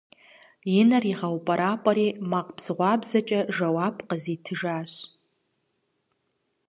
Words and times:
И 0.79 0.81
нэр 0.87 1.03
игъэупӀэрапӀэри, 1.11 2.07
макъ 2.29 2.49
псыгъуабзэкӀэ 2.55 3.39
жэуап 3.55 3.97
къызитыжащ. 4.09 4.91